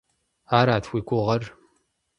[0.57, 1.43] Арат уи гугъэр?